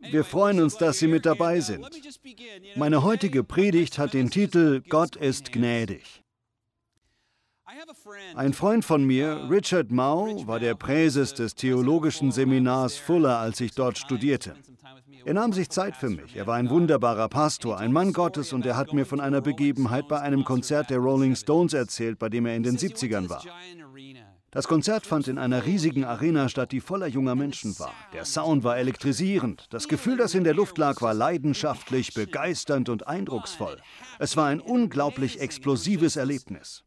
[0.00, 1.84] Wir freuen uns, dass Sie mit dabei sind.
[2.76, 6.22] Meine heutige Predigt hat den Titel Gott ist gnädig.
[8.34, 13.72] Ein Freund von mir, Richard Mao, war der Präses des theologischen Seminars Fuller, als ich
[13.72, 14.54] dort studierte.
[15.24, 16.36] Er nahm sich Zeit für mich.
[16.36, 20.08] Er war ein wunderbarer Pastor, ein Mann Gottes und er hat mir von einer Begebenheit
[20.08, 23.42] bei einem Konzert der Rolling Stones erzählt, bei dem er in den 70ern war.
[24.50, 27.92] Das Konzert fand in einer riesigen Arena statt, die voller junger Menschen war.
[28.14, 29.66] Der Sound war elektrisierend.
[29.70, 33.78] Das Gefühl, das in der Luft lag, war leidenschaftlich, begeisternd und eindrucksvoll.
[34.18, 36.82] Es war ein unglaublich explosives Erlebnis.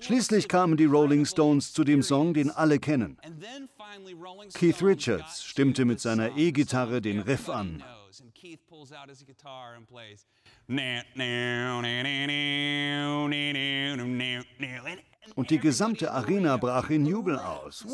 [0.00, 3.18] Schließlich kamen die Rolling Stones zu dem Song, den alle kennen.
[4.54, 7.84] Keith Richards stimmte mit seiner E-Gitarre den Riff an.
[15.34, 17.86] Und die gesamte Arena brach in Jubel aus.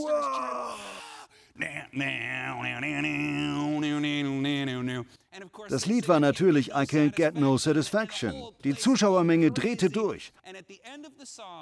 [5.68, 8.34] Das Lied war natürlich I Can't Get No Satisfaction.
[8.64, 10.32] Die Zuschauermenge drehte durch.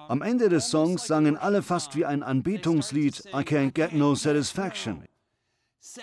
[0.09, 5.05] Am Ende des Songs sangen alle fast wie ein Anbetungslied I Can't Get No Satisfaction.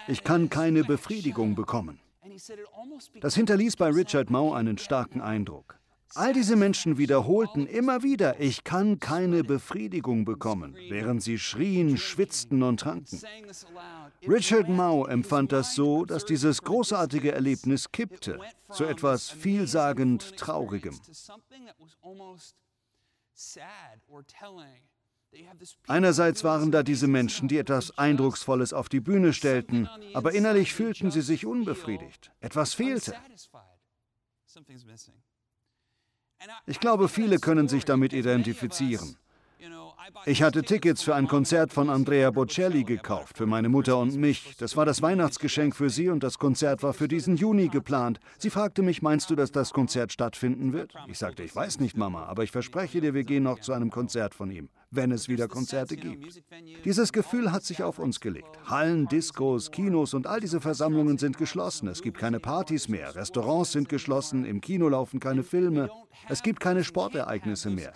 [0.08, 2.00] Ich kann keine Befriedigung bekommen.
[3.22, 5.78] Das hinterließ bei Richard Mao einen starken Eindruck.
[6.16, 12.62] All diese Menschen wiederholten immer wieder, ich kann keine Befriedigung bekommen, während sie schrien, schwitzten
[12.62, 13.20] und tranken.
[14.28, 18.40] Richard Mao empfand das so, dass dieses großartige Erlebnis kippte
[18.72, 21.00] zu etwas vielsagend Traurigem.
[25.88, 31.10] Einerseits waren da diese Menschen, die etwas Eindrucksvolles auf die Bühne stellten, aber innerlich fühlten
[31.10, 32.32] sie sich unbefriedigt.
[32.40, 33.16] Etwas fehlte.
[36.66, 39.18] Ich glaube, viele können sich damit identifizieren.
[40.26, 44.56] Ich hatte Tickets für ein Konzert von Andrea Bocelli gekauft, für meine Mutter und mich.
[44.58, 48.20] Das war das Weihnachtsgeschenk für sie und das Konzert war für diesen Juni geplant.
[48.38, 50.94] Sie fragte mich, meinst du, dass das Konzert stattfinden wird?
[51.08, 53.92] Ich sagte, ich weiß nicht, Mama, aber ich verspreche dir, wir gehen noch zu einem
[53.92, 56.42] Konzert von ihm wenn es wieder Konzerte gibt.
[56.86, 58.60] Dieses Gefühl hat sich auf uns gelegt.
[58.66, 61.88] Hallen, Diskos, Kinos und all diese Versammlungen sind geschlossen.
[61.88, 65.90] Es gibt keine Partys mehr, Restaurants sind geschlossen, im Kino laufen keine Filme,
[66.30, 67.94] es gibt keine Sportereignisse mehr.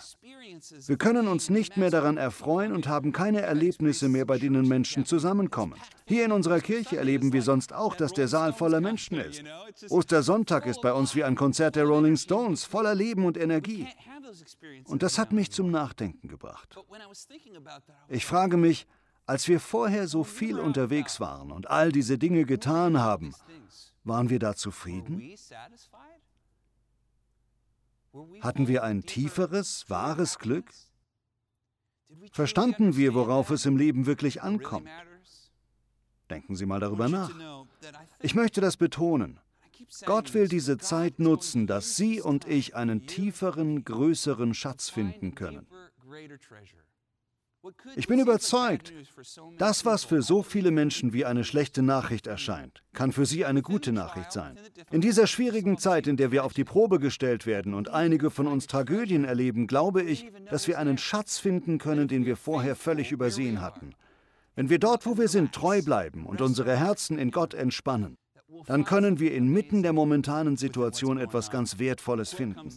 [0.86, 5.04] Wir können uns nicht mehr daran erfreuen und haben keine Erlebnisse mehr, bei denen Menschen
[5.04, 5.78] zusammenkommen.
[6.06, 9.42] Hier in unserer Kirche erleben wir sonst auch, dass der Saal voller Menschen ist.
[9.90, 13.86] Ostersonntag ist bei uns wie ein Konzert der Rolling Stones, voller Leben und Energie.
[14.84, 16.76] Und das hat mich zum Nachdenken gebracht.
[18.08, 18.86] Ich frage mich,
[19.26, 23.34] als wir vorher so viel unterwegs waren und all diese Dinge getan haben,
[24.04, 25.34] waren wir da zufrieden?
[28.40, 30.70] Hatten wir ein tieferes, wahres Glück?
[32.32, 34.88] Verstanden wir, worauf es im Leben wirklich ankommt?
[36.30, 37.30] Denken Sie mal darüber nach.
[38.20, 39.40] Ich möchte das betonen.
[40.04, 45.66] Gott will diese Zeit nutzen, dass Sie und ich einen tieferen, größeren Schatz finden können.
[47.96, 48.92] Ich bin überzeugt,
[49.58, 53.62] das, was für so viele Menschen wie eine schlechte Nachricht erscheint, kann für sie eine
[53.62, 54.56] gute Nachricht sein.
[54.92, 58.46] In dieser schwierigen Zeit, in der wir auf die Probe gestellt werden und einige von
[58.46, 63.10] uns Tragödien erleben, glaube ich, dass wir einen Schatz finden können, den wir vorher völlig
[63.10, 63.94] übersehen hatten.
[64.54, 68.16] Wenn wir dort, wo wir sind, treu bleiben und unsere Herzen in Gott entspannen,
[68.66, 72.68] dann können wir inmitten der momentanen Situation etwas ganz Wertvolles finden.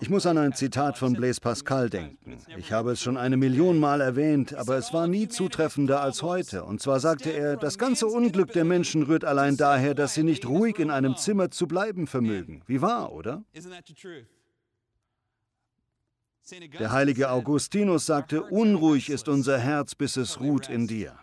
[0.00, 2.38] Ich muss an ein Zitat von Blaise Pascal denken.
[2.56, 6.64] Ich habe es schon eine Million Mal erwähnt, aber es war nie zutreffender als heute.
[6.64, 10.46] Und zwar sagte er, das ganze Unglück der Menschen rührt allein daher, dass sie nicht
[10.46, 12.62] ruhig in einem Zimmer zu bleiben vermögen.
[12.66, 13.44] Wie wahr, oder?
[16.78, 21.18] Der heilige Augustinus sagte, unruhig ist unser Herz, bis es ruht in dir.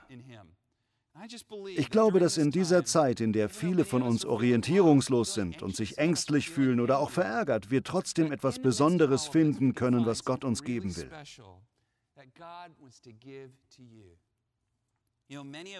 [1.75, 5.97] Ich glaube, dass in dieser Zeit, in der viele von uns orientierungslos sind und sich
[5.97, 10.95] ängstlich fühlen oder auch verärgert, wir trotzdem etwas Besonderes finden können, was Gott uns geben
[10.95, 11.09] will.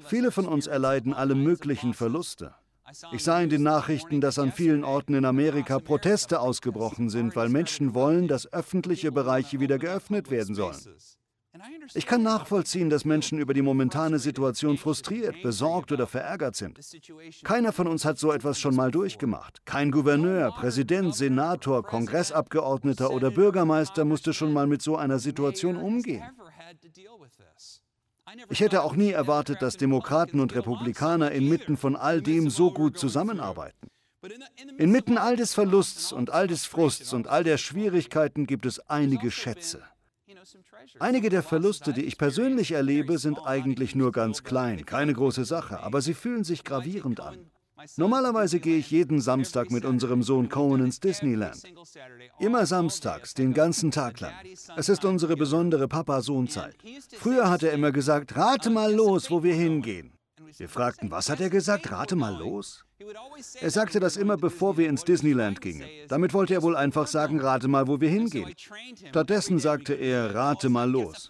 [0.03, 2.55] Viele von uns erleiden alle möglichen Verluste.
[3.11, 7.49] Ich sah in den Nachrichten, dass an vielen Orten in Amerika Proteste ausgebrochen sind, weil
[7.49, 10.77] Menschen wollen, dass öffentliche Bereiche wieder geöffnet werden sollen.
[11.93, 16.79] Ich kann nachvollziehen, dass Menschen über die momentane Situation frustriert, besorgt oder verärgert sind.
[17.43, 19.65] Keiner von uns hat so etwas schon mal durchgemacht.
[19.65, 26.23] Kein Gouverneur, Präsident, Senator, Kongressabgeordneter oder Bürgermeister musste schon mal mit so einer Situation umgehen.
[28.49, 32.97] Ich hätte auch nie erwartet, dass Demokraten und Republikaner inmitten von all dem so gut
[32.97, 33.89] zusammenarbeiten.
[34.77, 39.31] Inmitten all des Verlusts und all des Frusts und all der Schwierigkeiten gibt es einige
[39.31, 39.81] Schätze.
[40.99, 45.81] Einige der Verluste, die ich persönlich erlebe, sind eigentlich nur ganz klein, keine große Sache,
[45.81, 47.51] aber sie fühlen sich gravierend an.
[47.97, 51.63] Normalerweise gehe ich jeden Samstag mit unserem Sohn Cohen ins Disneyland.
[52.39, 54.33] Immer samstags, den ganzen Tag lang.
[54.75, 56.75] Es ist unsere besondere Papa-Sohn-Zeit.
[57.17, 60.13] Früher hat er immer gesagt, rate mal los, wo wir hingehen.
[60.57, 61.91] Wir fragten, was hat er gesagt?
[61.91, 62.83] Rate mal los.
[63.59, 65.87] Er sagte das immer, bevor wir ins Disneyland gingen.
[66.07, 68.53] Damit wollte er wohl einfach sagen, rate mal, wo wir hingehen.
[69.09, 71.29] Stattdessen sagte er, rate mal los.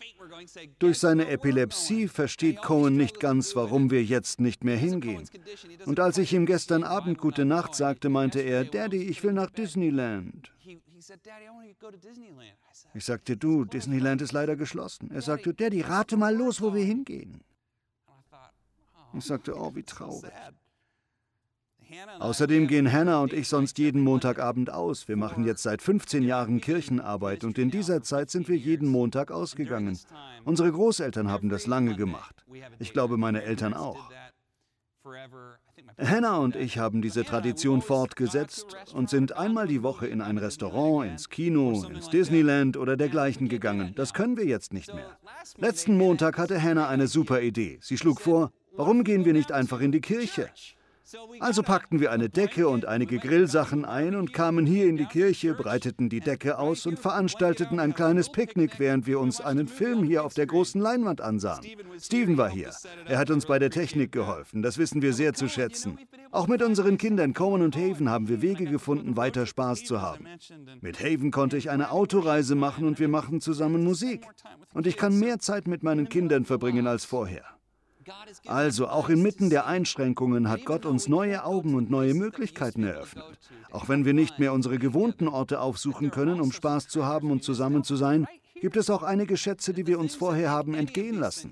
[0.79, 5.29] Durch seine Epilepsie versteht Cohen nicht ganz, warum wir jetzt nicht mehr hingehen.
[5.85, 9.49] Und als ich ihm gestern Abend gute Nacht sagte, meinte er, Daddy, ich will nach
[9.49, 10.51] Disneyland.
[12.93, 15.11] Ich sagte, du, Disneyland ist leider geschlossen.
[15.11, 17.41] Er sagte, Daddy, rate mal los, wo wir hingehen.
[19.13, 20.31] Ich sagte, oh, wie traurig.
[22.19, 25.07] Außerdem gehen Hannah und ich sonst jeden Montagabend aus.
[25.07, 29.31] Wir machen jetzt seit 15 Jahren Kirchenarbeit und in dieser Zeit sind wir jeden Montag
[29.31, 29.97] ausgegangen.
[30.43, 32.45] Unsere Großeltern haben das lange gemacht.
[32.79, 34.09] Ich glaube, meine Eltern auch.
[35.97, 41.09] Hannah und ich haben diese Tradition fortgesetzt und sind einmal die Woche in ein Restaurant,
[41.09, 43.93] ins Kino, ins Disneyland oder dergleichen gegangen.
[43.95, 45.17] Das können wir jetzt nicht mehr.
[45.57, 47.79] Letzten Montag hatte Hannah eine super Idee.
[47.81, 50.49] Sie schlug vor, warum gehen wir nicht einfach in die Kirche?
[51.39, 55.53] Also packten wir eine Decke und einige Grillsachen ein und kamen hier in die Kirche,
[55.53, 60.23] breiteten die Decke aus und veranstalteten ein kleines Picknick, während wir uns einen Film hier
[60.23, 61.65] auf der großen Leinwand ansahen.
[61.99, 62.71] Steven war hier.
[63.07, 64.61] Er hat uns bei der Technik geholfen.
[64.61, 65.97] Das wissen wir sehr zu schätzen.
[66.31, 70.25] Auch mit unseren Kindern Cohen und Haven haben wir Wege gefunden, weiter Spaß zu haben.
[70.79, 74.25] Mit Haven konnte ich eine Autoreise machen und wir machen zusammen Musik.
[74.73, 77.43] Und ich kann mehr Zeit mit meinen Kindern verbringen als vorher.
[78.45, 83.39] Also auch inmitten der Einschränkungen hat Gott uns neue Augen und neue Möglichkeiten eröffnet.
[83.71, 87.43] Auch wenn wir nicht mehr unsere gewohnten Orte aufsuchen können, um Spaß zu haben und
[87.43, 88.27] zusammen zu sein,
[88.59, 91.51] gibt es auch einige Schätze, die wir uns vorher haben entgehen lassen.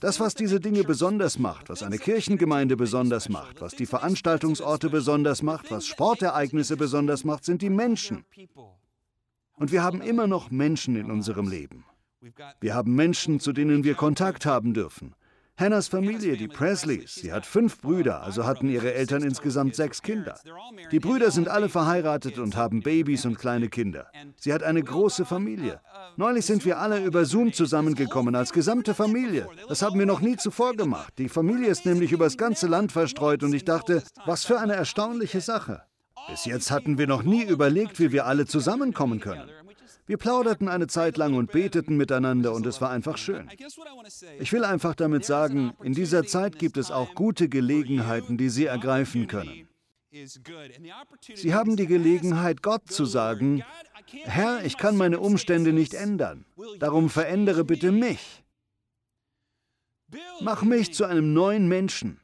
[0.00, 5.42] Das, was diese Dinge besonders macht, was eine Kirchengemeinde besonders macht, was die Veranstaltungsorte besonders
[5.42, 8.24] macht, was Sportereignisse besonders macht, sind die Menschen.
[9.54, 11.84] Und wir haben immer noch Menschen in unserem Leben.
[12.60, 15.14] Wir haben Menschen, zu denen wir Kontakt haben dürfen.
[15.58, 20.38] Hannahs Familie, die Presleys, sie hat fünf Brüder, also hatten ihre Eltern insgesamt sechs Kinder.
[20.92, 24.06] Die Brüder sind alle verheiratet und haben Babys und kleine Kinder.
[24.36, 25.80] Sie hat eine große Familie.
[26.18, 29.48] Neulich sind wir alle über Zoom zusammengekommen als gesamte Familie.
[29.66, 31.14] Das haben wir noch nie zuvor gemacht.
[31.16, 35.40] Die Familie ist nämlich übers ganze Land verstreut und ich dachte, was für eine erstaunliche
[35.40, 35.82] Sache.
[36.28, 39.48] Bis jetzt hatten wir noch nie überlegt, wie wir alle zusammenkommen können.
[40.06, 43.50] Wir plauderten eine Zeit lang und beteten miteinander und es war einfach schön.
[44.38, 48.66] Ich will einfach damit sagen, in dieser Zeit gibt es auch gute Gelegenheiten, die Sie
[48.66, 49.68] ergreifen können.
[51.34, 53.64] Sie haben die Gelegenheit, Gott zu sagen,
[54.22, 56.46] Herr, ich kann meine Umstände nicht ändern,
[56.78, 58.44] darum verändere bitte mich.
[60.40, 62.20] Mach mich zu einem neuen Menschen,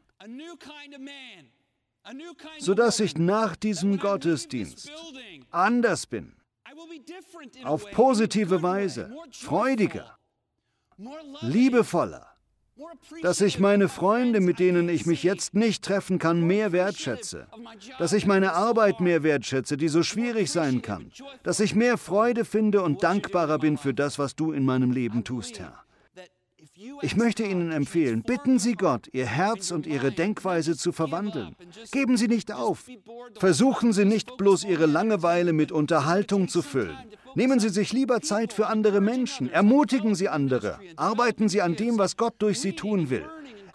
[2.59, 4.91] sodass ich nach diesem Gottesdienst
[5.51, 6.37] anders bin
[7.65, 10.17] auf positive Weise, freudiger,
[11.41, 12.27] liebevoller,
[13.23, 17.47] dass ich meine Freunde, mit denen ich mich jetzt nicht treffen kann, mehr wertschätze,
[17.99, 21.11] dass ich meine Arbeit mehr wertschätze, die so schwierig sein kann,
[21.43, 25.25] dass ich mehr Freude finde und dankbarer bin für das, was du in meinem Leben
[25.25, 25.82] tust, Herr.
[27.03, 31.55] Ich möchte Ihnen empfehlen, bitten Sie Gott, Ihr Herz und Ihre Denkweise zu verwandeln.
[31.91, 32.87] Geben Sie nicht auf.
[33.39, 36.97] Versuchen Sie nicht bloß Ihre Langeweile mit Unterhaltung zu füllen.
[37.35, 39.51] Nehmen Sie sich lieber Zeit für andere Menschen.
[39.51, 40.79] Ermutigen Sie andere.
[40.97, 43.25] Arbeiten Sie an dem, was Gott durch Sie tun will.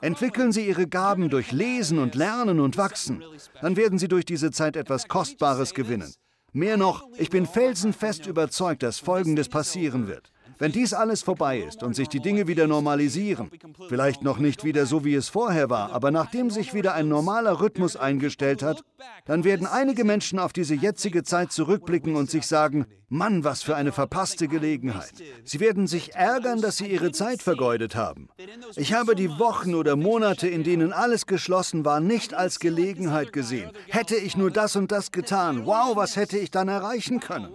[0.01, 3.23] Entwickeln Sie Ihre Gaben durch Lesen und Lernen und Wachsen.
[3.61, 6.13] Dann werden Sie durch diese Zeit etwas Kostbares gewinnen.
[6.53, 10.31] Mehr noch, ich bin felsenfest überzeugt, dass Folgendes passieren wird.
[10.59, 13.51] Wenn dies alles vorbei ist und sich die Dinge wieder normalisieren,
[13.87, 17.61] vielleicht noch nicht wieder so, wie es vorher war, aber nachdem sich wieder ein normaler
[17.61, 18.83] Rhythmus eingestellt hat,
[19.25, 23.75] dann werden einige Menschen auf diese jetzige Zeit zurückblicken und sich sagen, Mann, was für
[23.75, 25.13] eine verpasste Gelegenheit.
[25.45, 28.27] Sie werden sich ärgern, dass sie ihre Zeit vergeudet haben.
[28.75, 33.71] Ich habe die Wochen oder Monate, in denen alles geschlossen war, nicht als Gelegenheit gesehen.
[33.87, 37.53] Hätte ich nur das und das getan, wow, was hätte ich dann erreichen können?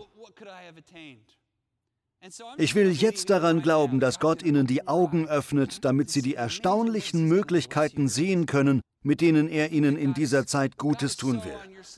[2.57, 7.26] Ich will jetzt daran glauben, dass Gott ihnen die Augen öffnet, damit sie die erstaunlichen
[7.26, 11.57] Möglichkeiten sehen können, mit denen er ihnen in dieser Zeit Gutes tun will.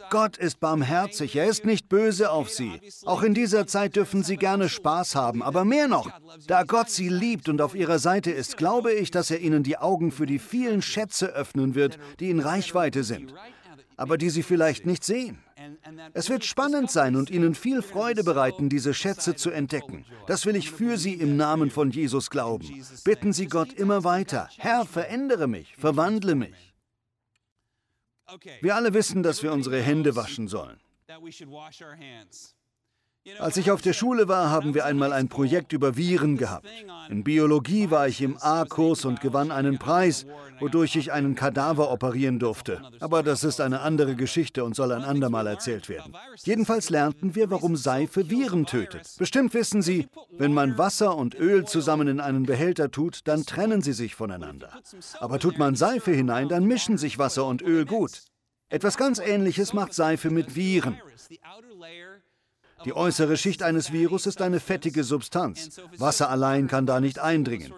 [0.08, 2.80] Gott ist barmherzig, er ist nicht böse auf sie.
[3.04, 6.10] Auch in dieser Zeit dürfen sie gerne Spaß haben, aber mehr noch,
[6.46, 9.76] da Gott sie liebt und auf ihrer Seite ist, glaube ich, dass er ihnen die
[9.76, 13.34] Augen für die vielen Schätze öffnen wird, die in Reichweite sind,
[13.96, 15.38] aber die sie vielleicht nicht sehen.
[16.12, 20.04] Es wird spannend sein und Ihnen viel Freude bereiten, diese Schätze zu entdecken.
[20.26, 22.84] Das will ich für Sie im Namen von Jesus glauben.
[23.04, 26.74] Bitten Sie Gott immer weiter, Herr, verändere mich, verwandle mich.
[28.60, 30.80] Wir alle wissen, dass wir unsere Hände waschen sollen.
[33.38, 36.68] Als ich auf der Schule war, haben wir einmal ein Projekt über Viren gehabt.
[37.08, 40.26] In Biologie war ich im A-Kurs und gewann einen Preis,
[40.60, 42.82] wodurch ich einen Kadaver operieren durfte.
[43.00, 46.12] Aber das ist eine andere Geschichte und soll ein andermal erzählt werden.
[46.44, 49.14] Jedenfalls lernten wir, warum Seife Viren tötet.
[49.18, 53.80] Bestimmt wissen Sie, wenn man Wasser und Öl zusammen in einen Behälter tut, dann trennen
[53.80, 54.70] sie sich voneinander.
[55.20, 58.22] Aber tut man Seife hinein, dann mischen sich Wasser und Öl gut.
[58.68, 60.98] Etwas ganz Ähnliches macht Seife mit Viren.
[62.84, 65.80] Die äußere Schicht eines Virus ist eine fettige Substanz.
[65.98, 67.72] Wasser allein kann da nicht eindringen.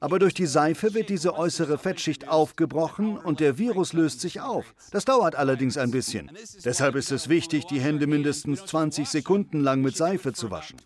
[0.00, 4.74] Aber durch die Seife wird diese äußere Fettschicht aufgebrochen und der Virus löst sich auf.
[4.90, 6.30] Das dauert allerdings ein bisschen.
[6.64, 10.76] Deshalb ist es wichtig, die Hände mindestens 20 Sekunden lang mit Seife zu waschen.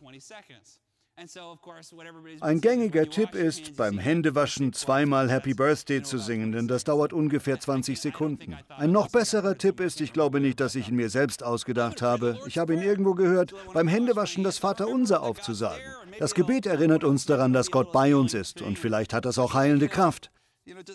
[2.41, 7.59] Ein gängiger Tipp ist, beim Händewaschen zweimal Happy Birthday zu singen, denn das dauert ungefähr
[7.59, 8.55] 20 Sekunden.
[8.69, 12.39] Ein noch besserer Tipp ist, ich glaube nicht, dass ich ihn mir selbst ausgedacht habe.
[12.47, 15.81] Ich habe ihn irgendwo gehört, beim Händewaschen das Vaterunser aufzusagen.
[16.19, 19.55] Das Gebet erinnert uns daran, dass Gott bei uns ist und vielleicht hat das auch
[19.55, 20.31] heilende Kraft.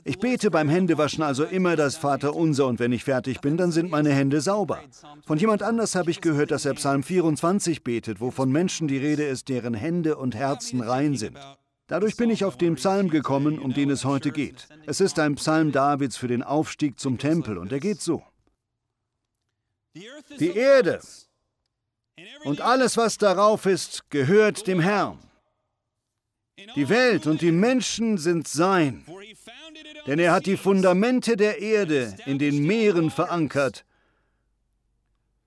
[0.03, 3.89] Ich bete beim Händewaschen also immer das Vaterunser und wenn ich fertig bin, dann sind
[3.89, 4.83] meine Hände sauber.
[5.25, 8.97] Von jemand anders habe ich gehört, dass er Psalm 24 betet, wo von Menschen die
[8.97, 11.37] Rede ist, deren Hände und Herzen rein sind.
[11.87, 14.67] Dadurch bin ich auf den Psalm gekommen, um den es heute geht.
[14.87, 18.23] Es ist ein Psalm Davids für den Aufstieg zum Tempel und er geht so.
[19.93, 20.99] Die Erde
[22.43, 25.17] und alles, was darauf ist, gehört dem Herrn.
[26.75, 29.03] Die Welt und die Menschen sind sein,
[30.08, 33.86] denn er hat die Fundamente der Erde in den Meeren verankert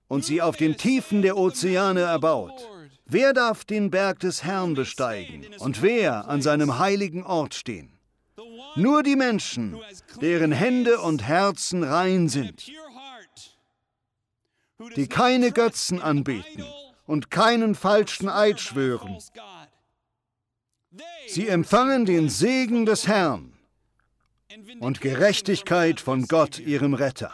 [0.07, 2.67] und sie auf den Tiefen der Ozeane erbaut.
[3.05, 7.91] Wer darf den Berg des Herrn besteigen und wer an seinem heiligen Ort stehen?
[8.75, 9.77] Nur die Menschen,
[10.21, 12.71] deren Hände und Herzen rein sind,
[14.95, 16.65] die keine Götzen anbeten
[17.05, 19.17] und keinen falschen Eid schwören,
[21.27, 23.54] Sie empfangen den Segen des Herrn
[24.79, 27.31] und Gerechtigkeit von Gott, ihrem Retter.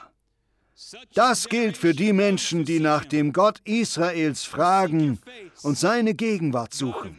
[1.13, 5.19] Das gilt für die Menschen, die nach dem Gott Israels fragen
[5.61, 7.17] und seine Gegenwart suchen.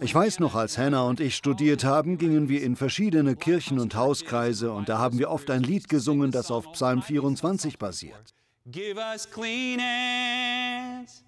[0.00, 3.94] Ich weiß noch, als Hannah und ich studiert haben, gingen wir in verschiedene Kirchen und
[3.94, 8.34] Hauskreise und da haben wir oft ein Lied gesungen, das auf Psalm 24 basiert.
[8.70, 11.24] Give us clean hands.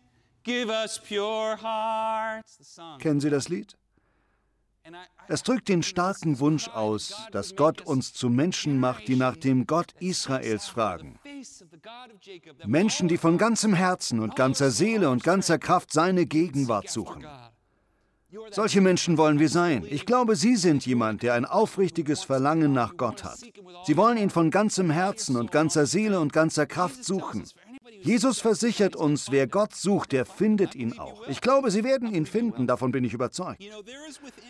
[2.99, 3.77] Kennen Sie das Lied?
[5.29, 9.67] Es drückt den starken Wunsch aus, dass Gott uns zu Menschen macht, die nach dem
[9.67, 11.19] Gott Israels fragen.
[12.65, 17.27] Menschen, die von ganzem Herzen und ganzer Seele und ganzer Kraft seine Gegenwart suchen.
[18.51, 19.87] Solche Menschen wollen wir sein.
[19.89, 23.39] Ich glaube, Sie sind jemand, der ein aufrichtiges Verlangen nach Gott hat.
[23.85, 27.45] Sie wollen ihn von ganzem Herzen und ganzer Seele und ganzer Kraft suchen.
[28.03, 31.27] Jesus versichert uns, wer Gott sucht, der findet ihn auch.
[31.29, 33.63] Ich glaube, Sie werden ihn finden, davon bin ich überzeugt.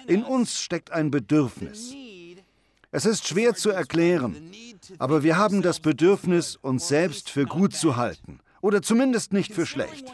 [0.07, 1.95] In uns steckt ein Bedürfnis.
[2.91, 4.51] Es ist schwer zu erklären,
[4.99, 9.67] aber wir haben das Bedürfnis, uns selbst für gut zu halten oder zumindest nicht für
[9.67, 10.07] schlecht.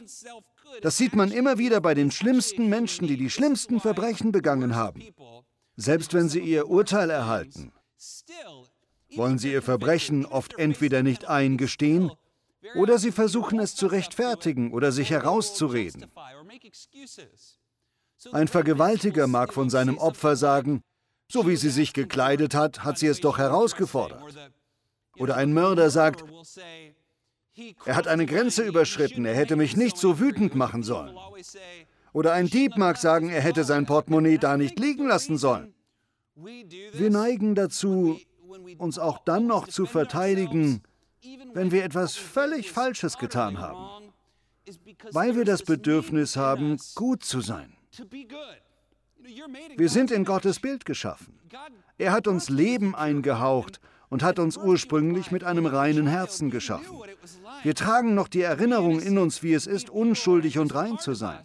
[0.82, 5.02] Das sieht man immer wieder bei den schlimmsten Menschen, die die schlimmsten Verbrechen begangen haben.
[5.76, 7.72] Selbst wenn sie ihr Urteil erhalten,
[9.14, 12.10] wollen sie ihr Verbrechen oft entweder nicht eingestehen
[12.74, 16.06] oder sie versuchen es zu rechtfertigen oder sich herauszureden.
[18.32, 20.82] Ein Vergewaltiger mag von seinem Opfer sagen,
[21.30, 24.22] so wie sie sich gekleidet hat, hat sie es doch herausgefordert.
[25.16, 26.24] Oder ein Mörder sagt,
[27.84, 31.16] er hat eine Grenze überschritten, er hätte mich nicht so wütend machen sollen.
[32.12, 35.74] Oder ein Dieb mag sagen, er hätte sein Portemonnaie da nicht liegen lassen sollen.
[36.36, 38.18] Wir neigen dazu,
[38.78, 40.82] uns auch dann noch zu verteidigen,
[41.52, 44.12] wenn wir etwas völlig Falsches getan haben,
[45.12, 47.76] weil wir das Bedürfnis haben, gut zu sein.
[49.76, 51.38] Wir sind in Gottes Bild geschaffen.
[51.98, 56.98] Er hat uns Leben eingehaucht und hat uns ursprünglich mit einem reinen Herzen geschaffen.
[57.62, 61.42] Wir tragen noch die Erinnerung in uns, wie es ist, unschuldig und rein zu sein.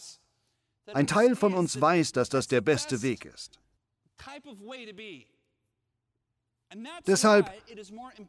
[0.93, 3.59] Ein Teil von uns weiß, dass das der beste Weg ist.
[7.07, 7.51] Deshalb,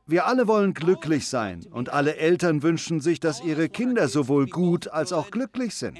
[0.06, 4.88] wir alle wollen glücklich sein und alle Eltern wünschen sich, dass ihre Kinder sowohl gut
[4.88, 5.99] als auch glücklich sind.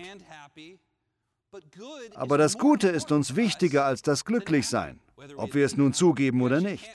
[2.14, 5.00] Aber das Gute ist uns wichtiger als das Glücklichsein,
[5.37, 6.88] ob wir es nun zugeben oder nicht.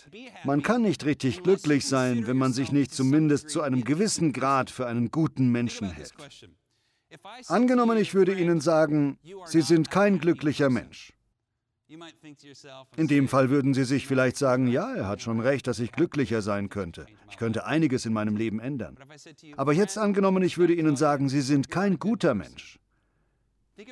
[0.46, 4.70] Man kann nicht richtig glücklich sein, wenn man sich nicht zumindest zu einem gewissen Grad
[4.70, 6.14] für einen guten Menschen hält.
[7.48, 11.14] Angenommen, ich würde Ihnen sagen, Sie sind kein glücklicher Mensch.
[12.98, 15.92] In dem Fall würden Sie sich vielleicht sagen, ja, er hat schon recht, dass ich
[15.92, 17.06] glücklicher sein könnte.
[17.30, 18.98] Ich könnte einiges in meinem Leben ändern.
[19.56, 22.80] Aber jetzt angenommen, ich würde Ihnen sagen, Sie sind kein guter Mensch.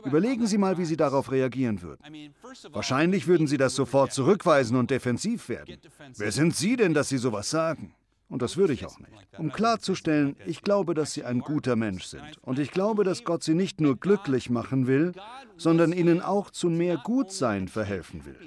[0.05, 2.33] Überlegen Sie mal, wie Sie darauf reagieren würden.
[2.71, 5.77] Wahrscheinlich würden Sie das sofort zurückweisen und defensiv werden.
[6.15, 7.93] Wer sind Sie denn, dass Sie sowas sagen?
[8.33, 9.11] Und das würde ich auch nicht.
[9.37, 12.39] Um klarzustellen, ich glaube, dass Sie ein guter Mensch sind.
[12.41, 15.11] Und ich glaube, dass Gott Sie nicht nur glücklich machen will,
[15.55, 18.39] sondern Ihnen auch zu mehr Gutsein verhelfen will.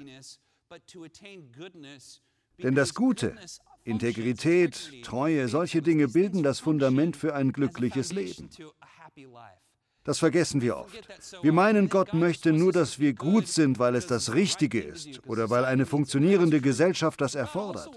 [2.57, 3.37] Denn das Gute,
[3.85, 8.49] Integrität, Treue, solche Dinge bilden das Fundament für ein glückliches Leben.
[10.07, 11.05] Das vergessen wir oft.
[11.41, 15.49] Wir meinen, Gott möchte nur, dass wir gut sind, weil es das Richtige ist oder
[15.49, 17.89] weil eine funktionierende Gesellschaft das erfordert.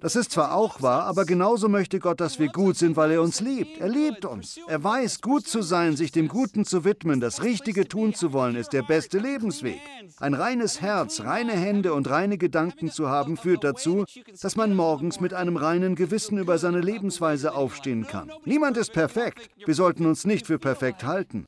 [0.00, 3.22] Das ist zwar auch wahr, aber genauso möchte Gott, dass wir gut sind, weil er
[3.22, 3.78] uns liebt.
[3.78, 4.58] Er liebt uns.
[4.66, 8.56] Er weiß, gut zu sein, sich dem Guten zu widmen, das Richtige tun zu wollen,
[8.56, 9.80] ist der beste Lebensweg.
[10.18, 14.06] Ein reines Herz, reine Hände und reine Gedanken zu haben, führt dazu,
[14.42, 18.32] dass man morgens mit einem reinen Gewissen über seine Lebensweise aufstehen kann.
[18.44, 19.50] Niemand ist perfekt.
[19.64, 21.43] Wir sollten uns nicht für perfekt halten.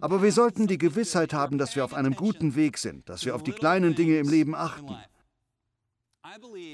[0.00, 3.34] Aber wir sollten die Gewissheit haben, dass wir auf einem guten Weg sind, dass wir
[3.34, 4.96] auf die kleinen Dinge im Leben achten.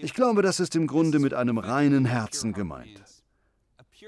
[0.00, 3.02] Ich glaube, das ist im Grunde mit einem reinen Herzen gemeint.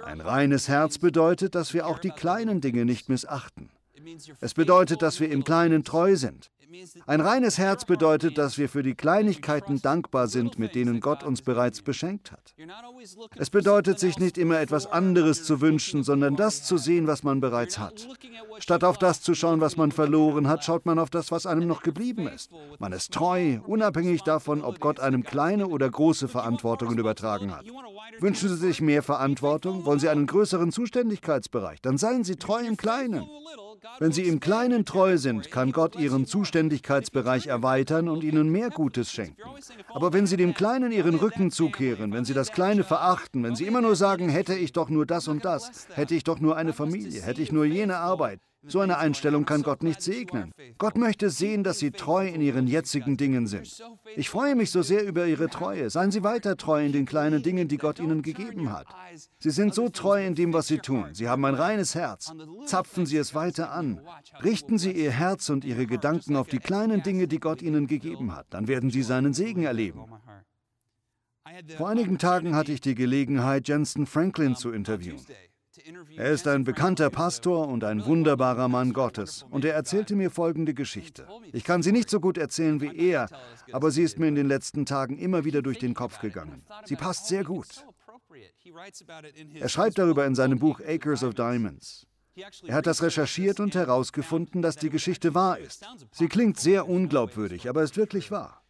[0.02, 3.70] Ein reines Herz bedeutet, dass wir auch die kleinen Dinge nicht missachten.
[4.40, 6.50] Es bedeutet, dass wir im Kleinen treu sind.
[7.06, 11.42] Ein reines Herz bedeutet, dass wir für die Kleinigkeiten dankbar sind, mit denen Gott uns
[11.42, 12.54] bereits beschenkt hat.
[13.36, 17.40] Es bedeutet, sich nicht immer etwas anderes zu wünschen, sondern das zu sehen, was man
[17.40, 18.08] bereits hat.
[18.58, 21.66] Statt auf das zu schauen, was man verloren hat, schaut man auf das, was einem
[21.66, 22.50] noch geblieben ist.
[22.78, 27.66] Man ist treu, unabhängig davon, ob Gott einem kleine oder große Verantwortungen übertragen hat.
[28.20, 29.84] Wünschen Sie sich mehr Verantwortung?
[29.84, 31.80] Wollen Sie einen größeren Zuständigkeitsbereich?
[31.82, 33.26] Dann seien Sie treu im Kleinen.
[34.00, 39.12] Wenn Sie im Kleinen treu sind, kann Gott Ihren Zuständigkeitsbereich erweitern und Ihnen mehr Gutes
[39.12, 39.40] schenken.
[39.92, 43.64] Aber wenn Sie dem Kleinen Ihren Rücken zukehren, wenn Sie das Kleine verachten, wenn Sie
[43.64, 46.72] immer nur sagen, hätte ich doch nur das und das, hätte ich doch nur eine
[46.72, 50.52] Familie, hätte ich nur jene Arbeit, so eine Einstellung kann Gott nicht segnen.
[50.78, 53.82] Gott möchte sehen, dass Sie treu in Ihren jetzigen Dingen sind.
[54.16, 55.90] Ich freue mich so sehr über Ihre Treue.
[55.90, 58.86] Seien Sie weiter treu in den kleinen Dingen, die Gott Ihnen gegeben hat.
[59.38, 61.08] Sie sind so treu in dem, was Sie tun.
[61.12, 62.32] Sie haben ein reines Herz.
[62.66, 64.00] Zapfen Sie es weiter an.
[64.42, 68.34] Richten Sie Ihr Herz und Ihre Gedanken auf die kleinen Dinge, die Gott Ihnen gegeben
[68.34, 68.46] hat.
[68.50, 70.04] Dann werden Sie seinen Segen erleben.
[71.76, 75.20] Vor einigen Tagen hatte ich die Gelegenheit, Jensen Franklin zu interviewen.
[76.16, 79.44] Er ist ein bekannter Pastor und ein wunderbarer Mann Gottes.
[79.50, 81.26] Und er erzählte mir folgende Geschichte.
[81.52, 83.28] Ich kann sie nicht so gut erzählen wie er,
[83.72, 86.62] aber sie ist mir in den letzten Tagen immer wieder durch den Kopf gegangen.
[86.84, 87.84] Sie passt sehr gut.
[89.60, 92.06] Er schreibt darüber in seinem Buch Acres of Diamonds.
[92.66, 95.86] Er hat das recherchiert und herausgefunden, dass die Geschichte wahr ist.
[96.12, 98.63] Sie klingt sehr unglaubwürdig, aber ist wirklich wahr.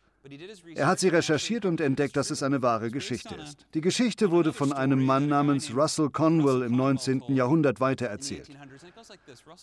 [0.75, 3.67] Er hat sie recherchiert und entdeckt, dass es eine wahre Geschichte ist.
[3.75, 7.25] Die Geschichte wurde von einem Mann namens Russell Conwell im 19.
[7.29, 8.49] Jahrhundert weitererzählt.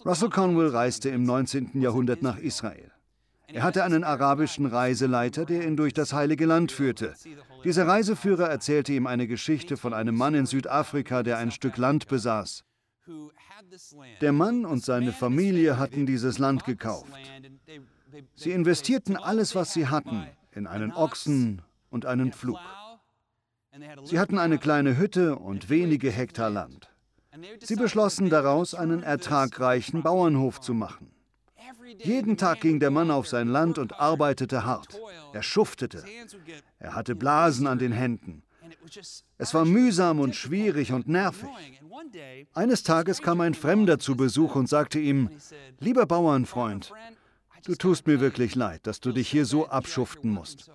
[0.05, 1.81] Russell Conwell reiste im 19.
[1.81, 2.91] Jahrhundert nach Israel.
[3.47, 7.15] Er hatte einen arabischen Reiseleiter, der ihn durch das heilige Land führte.
[7.63, 12.07] Dieser Reiseführer erzählte ihm eine Geschichte von einem Mann in Südafrika, der ein Stück Land
[12.07, 12.63] besaß.
[14.21, 17.11] Der Mann und seine Familie hatten dieses Land gekauft.
[18.35, 22.59] Sie investierten alles, was sie hatten, in einen Ochsen und einen Pflug.
[24.03, 26.89] Sie hatten eine kleine Hütte und wenige Hektar Land.
[27.61, 31.11] Sie beschlossen daraus, einen ertragreichen Bauernhof zu machen.
[31.97, 34.99] Jeden Tag ging der Mann auf sein Land und arbeitete hart.
[35.33, 36.03] Er schuftete.
[36.79, 38.43] Er hatte Blasen an den Händen.
[39.37, 41.49] Es war mühsam und schwierig und nervig.
[42.53, 45.29] Eines Tages kam ein Fremder zu Besuch und sagte ihm,
[45.79, 46.91] lieber Bauernfreund,
[47.65, 50.71] Du tust mir wirklich leid, dass du dich hier so abschuften musst.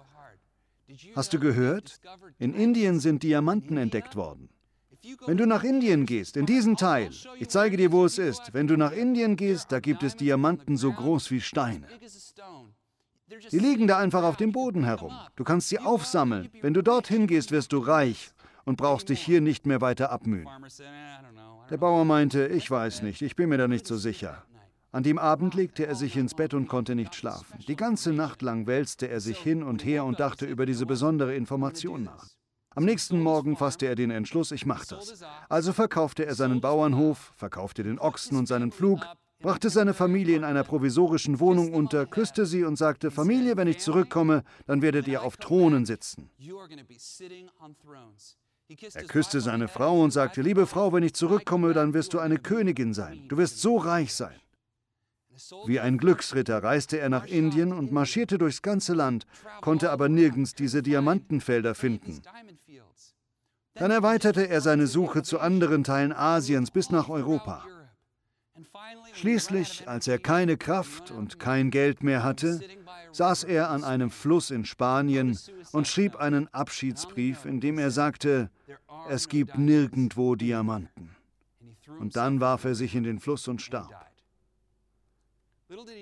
[1.15, 2.01] Hast du gehört?
[2.39, 4.49] In Indien sind Diamanten entdeckt worden.
[5.27, 8.67] Wenn du nach Indien gehst, in diesen Teil, ich zeige dir, wo es ist, wenn
[8.67, 11.87] du nach Indien gehst, da gibt es Diamanten so groß wie Steine.
[13.51, 15.13] Die liegen da einfach auf dem Boden herum.
[15.35, 16.49] Du kannst sie aufsammeln.
[16.61, 18.31] Wenn du dorthin gehst, wirst du reich
[18.65, 20.49] und brauchst dich hier nicht mehr weiter abmühen.
[21.71, 24.45] Der Bauer meinte, ich weiß nicht, ich bin mir da nicht so sicher.
[24.97, 27.59] An dem Abend legte er sich ins Bett und konnte nicht schlafen.
[27.69, 31.37] Die ganze Nacht lang wälzte er sich hin und her und dachte über diese besondere
[31.37, 32.29] Information nach.
[32.75, 35.23] Am nächsten Morgen fasste er den Entschluss, ich mach das.
[35.51, 39.01] Also verkaufte er seinen Bauernhof, verkaufte den Ochsen und seinen Pflug,
[39.39, 43.81] brachte seine Familie in einer provisorischen Wohnung unter, küsste sie und sagte, Familie, wenn ich
[43.81, 46.31] zurückkomme, dann werdet ihr auf Thronen sitzen.
[48.95, 52.39] Er küsste seine Frau und sagte, liebe Frau, wenn ich zurückkomme, dann wirst du eine
[52.39, 53.29] Königin sein.
[53.29, 54.41] Du wirst so reich sein.
[55.67, 59.27] Wie ein Glücksritter reiste er nach Indien und marschierte durchs ganze Land,
[59.61, 62.23] konnte aber nirgends diese Diamantenfelder finden.
[63.75, 67.65] Dann erweiterte er seine Suche zu anderen Teilen Asiens bis nach Europa.
[69.13, 72.61] Schließlich, als er keine Kraft und kein Geld mehr hatte,
[73.13, 75.39] saß er an einem Fluss in Spanien
[75.73, 78.51] und schrieb einen Abschiedsbrief, in dem er sagte,
[79.09, 81.15] es gibt nirgendwo Diamanten.
[81.99, 84.06] Und dann warf er sich in den Fluss und starb.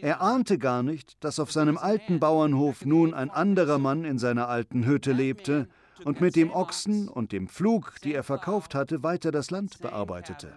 [0.02, 4.48] Er ahnte gar nicht, dass auf seinem alten Bauernhof nun ein anderer Mann in seiner
[4.48, 5.68] alten Hütte lebte
[6.04, 10.54] und mit dem Ochsen und dem Pflug, die er verkauft hatte, weiter das Land bearbeitete.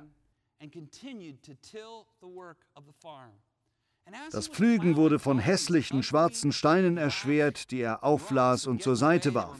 [4.32, 9.58] Das Pflügen wurde von hässlichen schwarzen Steinen erschwert, die er auflas und zur Seite warf.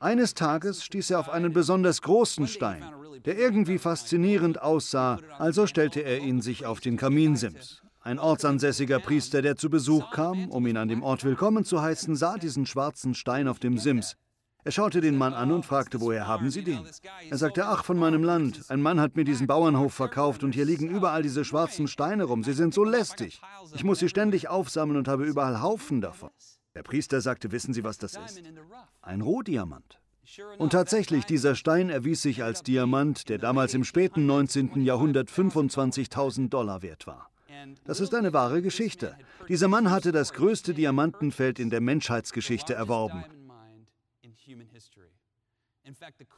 [0.00, 2.84] Eines Tages stieß er auf einen besonders großen Stein,
[3.24, 7.82] der irgendwie faszinierend aussah, also stellte er ihn sich auf den Kaminsims.
[8.00, 12.14] Ein ortsansässiger Priester, der zu Besuch kam, um ihn an dem Ort willkommen zu heißen,
[12.14, 14.16] sah diesen schwarzen Stein auf dem Sims.
[14.66, 16.80] Er schaute den Mann an und fragte, woher haben Sie den?
[17.30, 18.64] Er sagte, ach, von meinem Land.
[18.66, 22.42] Ein Mann hat mir diesen Bauernhof verkauft und hier liegen überall diese schwarzen Steine rum.
[22.42, 23.40] Sie sind so lästig.
[23.76, 26.30] Ich muss sie ständig aufsammeln und habe überall Haufen davon.
[26.74, 28.42] Der Priester sagte, wissen Sie, was das ist?
[29.02, 30.00] Ein Rohdiamant.
[30.58, 34.82] Und tatsächlich, dieser Stein erwies sich als Diamant, der damals im späten 19.
[34.82, 37.30] Jahrhundert 25.000 Dollar wert war.
[37.84, 39.16] Das ist eine wahre Geschichte.
[39.48, 43.24] Dieser Mann hatte das größte Diamantenfeld in der Menschheitsgeschichte erworben.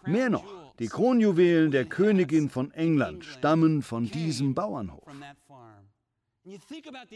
[0.04, 5.04] Mehr noch, die Kronjuwelen der Königin von England stammen von diesem Bauernhof.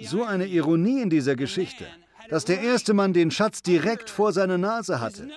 [0.02, 1.86] So eine Ironie in dieser Geschichte,
[2.28, 5.30] dass der erste Mann den Schatz direkt vor seiner Nase hatte.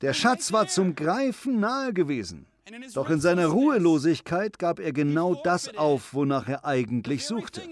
[0.00, 2.46] Der Schatz war zum Greifen nahe gewesen.
[2.94, 7.62] Doch in seiner Ruhelosigkeit gab er genau das auf, wonach er eigentlich suchte.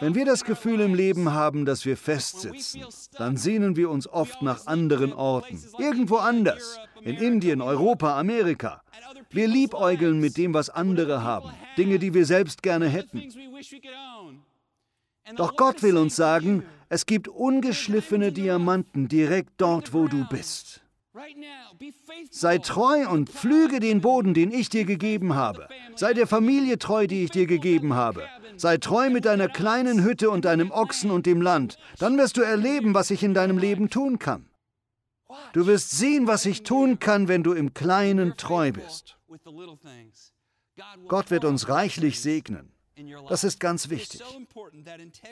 [0.00, 4.40] Wenn wir das Gefühl im Leben haben, dass wir festsitzen, dann sehnen wir uns oft
[4.40, 8.82] nach anderen Orten, irgendwo anders, in Indien, Europa, Amerika.
[9.30, 13.28] Wir liebäugeln mit dem, was andere haben, Dinge, die wir selbst gerne hätten.
[15.36, 20.80] Doch Gott will uns sagen, es gibt ungeschliffene Diamanten direkt dort, wo du bist.
[22.30, 25.68] Sei treu und pflüge den Boden, den ich dir gegeben habe.
[25.96, 28.26] Sei der Familie treu, die ich dir gegeben habe.
[28.56, 31.78] Sei treu mit deiner kleinen Hütte und deinem Ochsen und dem Land.
[31.98, 34.48] Dann wirst du erleben, was ich in deinem Leben tun kann.
[35.52, 39.18] Du wirst sehen, was ich tun kann, wenn du im Kleinen treu bist.
[41.08, 42.72] Gott wird uns reichlich segnen.
[43.28, 44.22] Das ist ganz wichtig.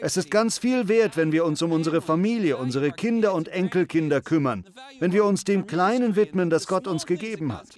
[0.00, 4.20] Es ist ganz viel wert, wenn wir uns um unsere Familie, unsere Kinder und Enkelkinder
[4.20, 4.64] kümmern,
[5.00, 7.68] wenn wir uns dem Kleinen widmen, das Gott uns gegeben hat.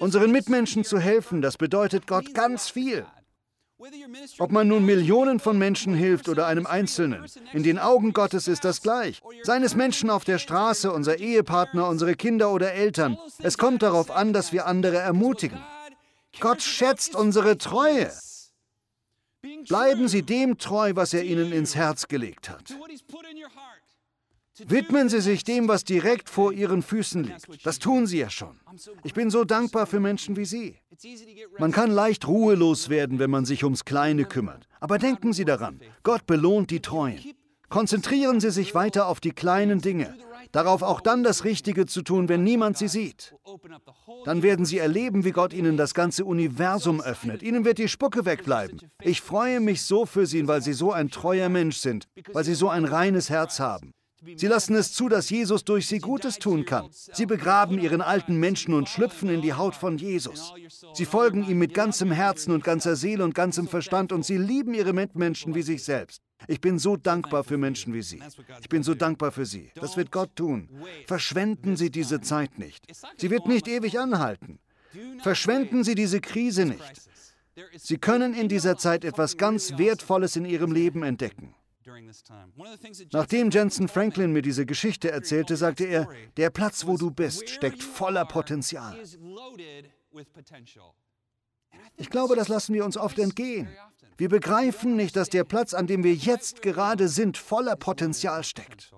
[0.00, 3.06] Unseren Mitmenschen zu helfen, das bedeutet Gott ganz viel.
[4.38, 8.64] Ob man nun Millionen von Menschen hilft oder einem Einzelnen, in den Augen Gottes ist
[8.64, 9.20] das gleich.
[9.42, 13.18] Seien es Menschen auf der Straße, unser Ehepartner, unsere Kinder oder Eltern.
[13.40, 15.60] Es kommt darauf an, dass wir andere ermutigen.
[16.38, 18.10] Gott schätzt unsere Treue.
[19.68, 22.74] Bleiben Sie dem treu, was er Ihnen ins Herz gelegt hat.
[24.66, 27.66] Widmen Sie sich dem, was direkt vor Ihren Füßen liegt.
[27.66, 28.60] Das tun Sie ja schon.
[29.02, 30.78] Ich bin so dankbar für Menschen wie Sie.
[31.58, 34.68] Man kann leicht ruhelos werden, wenn man sich ums Kleine kümmert.
[34.78, 37.18] Aber denken Sie daran, Gott belohnt die Treuen.
[37.72, 40.14] Konzentrieren Sie sich weiter auf die kleinen Dinge,
[40.52, 43.34] darauf auch dann das Richtige zu tun, wenn niemand Sie sieht.
[44.26, 47.42] Dann werden Sie erleben, wie Gott Ihnen das ganze Universum öffnet.
[47.42, 48.78] Ihnen wird die Spucke wegbleiben.
[49.00, 52.54] Ich freue mich so für Sie, weil Sie so ein treuer Mensch sind, weil Sie
[52.54, 53.94] so ein reines Herz haben.
[54.36, 56.88] Sie lassen es zu, dass Jesus durch sie Gutes tun kann.
[56.92, 60.52] Sie begraben ihren alten Menschen und schlüpfen in die Haut von Jesus.
[60.94, 64.74] Sie folgen ihm mit ganzem Herzen und ganzer Seele und ganzem Verstand und sie lieben
[64.74, 66.22] ihre Mitmenschen wie sich selbst.
[66.48, 68.20] Ich bin so dankbar für Menschen wie Sie.
[68.60, 69.70] Ich bin so dankbar für Sie.
[69.76, 70.68] Das wird Gott tun.
[71.06, 72.84] Verschwenden Sie diese Zeit nicht.
[73.16, 74.58] Sie wird nicht ewig anhalten.
[75.20, 76.82] Verschwenden Sie diese Krise nicht.
[77.76, 81.54] Sie können in dieser Zeit etwas ganz Wertvolles in Ihrem Leben entdecken.
[83.12, 87.82] Nachdem Jensen Franklin mir diese Geschichte erzählte, sagte er, der Platz, wo du bist, steckt
[87.82, 88.96] voller Potenzial.
[91.96, 93.68] Ich glaube, das lassen wir uns oft entgehen.
[94.16, 98.92] Wir begreifen nicht, dass der Platz, an dem wir jetzt gerade sind, voller Potenzial steckt.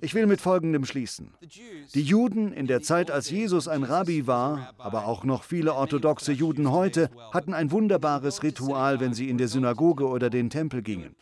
[0.00, 1.34] Ich will mit Folgendem schließen.
[1.94, 6.32] Die Juden in der Zeit, als Jesus ein Rabbi war, aber auch noch viele orthodoxe
[6.32, 11.16] Juden heute, hatten ein wunderbares Ritual, wenn sie in der Synagoge oder den Tempel gingen.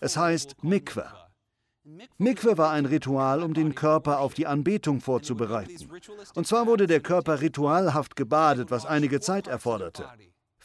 [0.00, 1.06] Es heißt Mikwe.
[2.18, 5.88] Mikwe war ein Ritual, um den Körper auf die Anbetung vorzubereiten.
[6.34, 10.06] Und zwar wurde der Körper ritualhaft gebadet, was einige Zeit erforderte.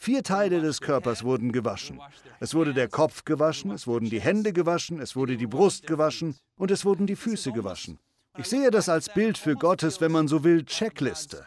[0.04, 1.98] Vier Teile des Körpers wurden gewaschen.
[2.38, 6.36] Es wurde der Kopf gewaschen, es wurden die Hände gewaschen, es wurde die Brust gewaschen
[6.56, 7.98] und es wurden die Füße gewaschen.
[8.36, 11.46] Ich sehe das als Bild für Gottes, wenn man so will, Checkliste.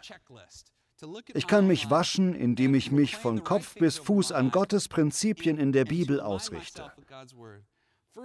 [1.35, 5.71] Ich kann mich waschen, indem ich mich von Kopf bis Fuß an Gottes Prinzipien in
[5.71, 6.91] der Bibel ausrichte.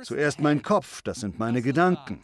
[0.02, 2.22] Zuerst mein Kopf, das sind meine Gedanken.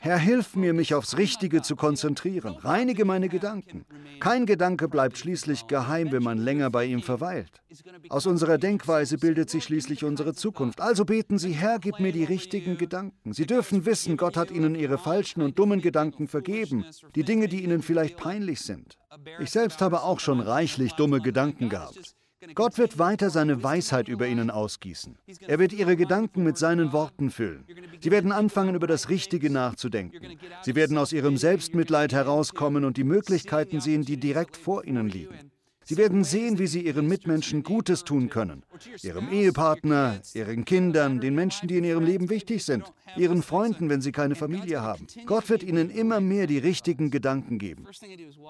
[0.00, 2.54] Herr, hilf mir, mich aufs Richtige zu konzentrieren.
[2.56, 3.84] Reinige meine Gedanken.
[4.20, 7.62] Kein Gedanke bleibt schließlich geheim, wenn man länger bei ihm verweilt.
[8.08, 10.80] Aus unserer Denkweise bildet sich schließlich unsere Zukunft.
[10.80, 13.32] Also beten Sie, Herr, gib mir die richtigen Gedanken.
[13.32, 17.62] Sie dürfen wissen, Gott hat Ihnen Ihre falschen und dummen Gedanken vergeben, die Dinge, die
[17.62, 18.98] Ihnen vielleicht peinlich sind.
[19.40, 22.17] Ich selbst habe auch schon reichlich dumme Gedanken gehabt.
[22.54, 25.18] Gott wird weiter seine Weisheit über ihnen ausgießen.
[25.46, 27.64] Er wird ihre Gedanken mit seinen Worten füllen.
[28.00, 30.38] Sie werden anfangen, über das Richtige nachzudenken.
[30.62, 35.50] Sie werden aus ihrem Selbstmitleid herauskommen und die Möglichkeiten sehen, die direkt vor ihnen liegen.
[35.88, 38.62] Sie werden sehen, wie sie ihren Mitmenschen Gutes tun können.
[39.02, 42.84] Ihrem Ehepartner, ihren Kindern, den Menschen, die in ihrem Leben wichtig sind,
[43.16, 45.06] ihren Freunden, wenn sie keine Familie haben.
[45.24, 47.86] Gott wird ihnen immer mehr die richtigen Gedanken geben.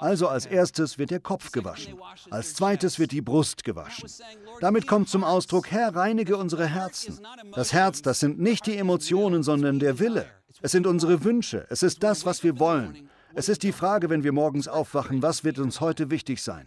[0.01, 1.95] Also als erstes wird der Kopf gewaschen.
[2.29, 4.11] Als zweites wird die Brust gewaschen.
[4.61, 7.21] Damit kommt zum Ausdruck, Herr, reinige unsere Herzen.
[7.55, 10.27] Das Herz, das sind nicht die Emotionen, sondern der Wille.
[10.61, 11.69] Es sind unsere Wünsche.
[11.71, 13.09] Es ist das, was wir wollen.
[13.35, 16.67] Es ist die Frage, wenn wir morgens aufwachen, was wird uns heute wichtig sein?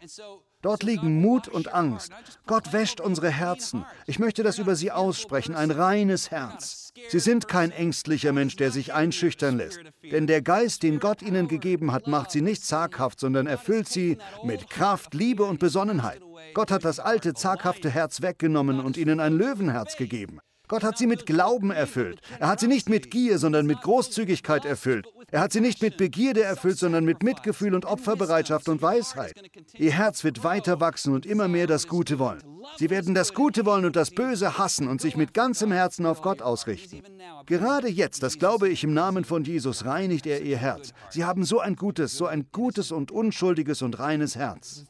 [0.61, 2.11] Dort liegen Mut und Angst.
[2.45, 3.85] Gott wäscht unsere Herzen.
[4.05, 6.93] Ich möchte das über sie aussprechen, ein reines Herz.
[7.09, 9.79] Sie sind kein ängstlicher Mensch, der sich einschüchtern lässt.
[10.03, 14.17] Denn der Geist, den Gott ihnen gegeben hat, macht sie nicht zaghaft, sondern erfüllt sie
[14.43, 16.21] mit Kraft, Liebe und Besonnenheit.
[16.53, 20.39] Gott hat das alte, zaghafte Herz weggenommen und ihnen ein Löwenherz gegeben.
[20.71, 22.21] Gott hat sie mit Glauben erfüllt.
[22.39, 25.05] Er hat sie nicht mit Gier, sondern mit Großzügigkeit erfüllt.
[25.29, 29.33] Er hat sie nicht mit Begierde erfüllt, sondern mit Mitgefühl und Opferbereitschaft und Weisheit.
[29.77, 32.41] Ihr Herz wird weiter wachsen und immer mehr das Gute wollen.
[32.77, 36.21] Sie werden das Gute wollen und das Böse hassen und sich mit ganzem Herzen auf
[36.21, 37.01] Gott ausrichten.
[37.45, 40.93] Gerade jetzt, das glaube ich im Namen von Jesus, reinigt er ihr Herz.
[41.09, 44.85] Sie haben so ein gutes, so ein gutes und unschuldiges und reines Herz.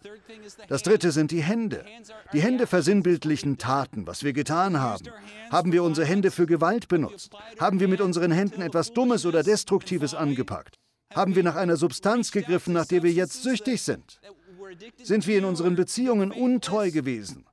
[0.67, 1.85] Das dritte sind die Hände.
[2.33, 5.05] Die Hände versinnbildlichen Taten, was wir getan haben.
[5.49, 7.31] Haben wir unsere Hände für Gewalt benutzt?
[7.59, 10.75] Haben wir mit unseren Händen etwas Dummes oder Destruktives angepackt?
[11.13, 14.19] Haben wir nach einer Substanz gegriffen, nach der wir jetzt süchtig sind?
[15.03, 17.45] Sind wir in unseren Beziehungen untreu gewesen?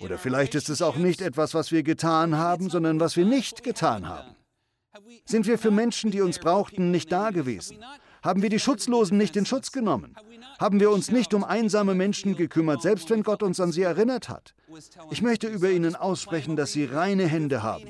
[0.00, 3.62] Oder vielleicht ist es auch nicht etwas, was wir getan haben, sondern was wir nicht
[3.62, 4.36] getan haben.
[5.24, 7.78] Sind wir für Menschen, die uns brauchten, nicht da gewesen?
[8.22, 10.16] Haben wir die Schutzlosen nicht in Schutz genommen?
[10.58, 14.28] Haben wir uns nicht um einsame Menschen gekümmert, selbst wenn Gott uns an sie erinnert
[14.28, 14.54] hat?
[15.10, 17.84] Ich möchte über ihnen aussprechen, dass sie reine Hände haben.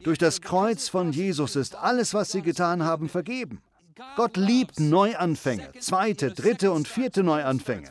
[0.00, 3.62] Durch das Kreuz von Jesus ist alles, was sie getan haben, vergeben.
[4.16, 7.90] Gott liebt Neuanfänge, zweite, dritte und vierte Neuanfänge.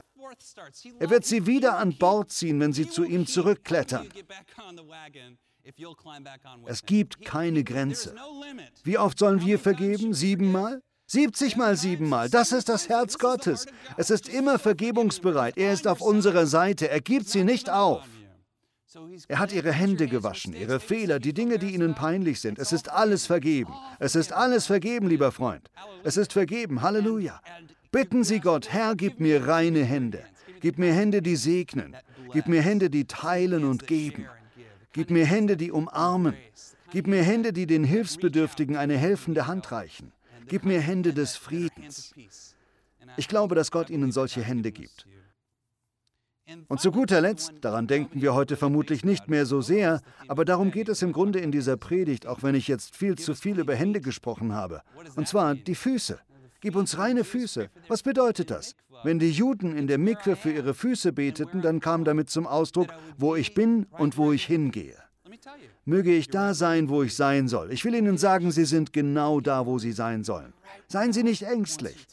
[1.00, 4.10] Er wird sie wieder an Bord ziehen, wenn sie zu ihm zurückklettern.
[6.66, 8.16] Es gibt keine Grenze.
[8.84, 10.14] Wie oft sollen wir vergeben?
[10.14, 10.82] Siebenmal?
[11.08, 12.30] 70 mal siebenmal.
[12.30, 13.68] Das ist das Herz Gottes.
[13.96, 15.58] Es ist immer vergebungsbereit.
[15.58, 16.90] Er ist auf unserer Seite.
[16.90, 18.04] Er gibt sie nicht auf.
[19.28, 22.60] Er hat ihre Hände gewaschen, ihre Fehler, die Dinge, die ihnen peinlich sind.
[22.60, 23.74] Es ist alles vergeben.
[24.00, 25.70] Es ist alles vergeben, lieber Freund.
[26.04, 26.82] Es ist vergeben.
[26.82, 27.42] Halleluja.
[27.96, 30.26] Bitten Sie Gott, Herr, gib mir reine Hände.
[30.60, 31.96] Gib mir Hände, die segnen.
[32.34, 34.26] Gib mir Hände, die teilen und geben.
[34.92, 36.36] Gib mir Hände, die umarmen.
[36.92, 40.12] Gib mir Hände, die den Hilfsbedürftigen eine helfende Hand reichen.
[40.50, 42.14] Gib mir Hände des Friedens.
[43.16, 45.08] Ich glaube, dass Gott ihnen solche Hände gibt.
[46.68, 50.72] Und zu guter Letzt, daran denken wir heute vermutlich nicht mehr so sehr, aber darum
[50.72, 53.74] geht es im Grunde in dieser Predigt, auch wenn ich jetzt viel zu viel über
[53.74, 54.82] Hände gesprochen habe.
[55.16, 56.20] Und zwar die Füße.
[56.62, 57.70] Gib uns reine Füße.
[57.88, 58.76] Was bedeutet das?
[59.04, 62.88] Wenn die Juden in der Mikwe für ihre Füße beteten, dann kam damit zum Ausdruck,
[63.18, 64.96] wo ich bin und wo ich hingehe.
[65.86, 67.72] Möge ich da sein, wo ich sein soll.
[67.72, 70.54] Ich will Ihnen sagen, Sie sind genau da, wo Sie sein sollen.
[70.88, 72.08] Seien Sie nicht ängstlich.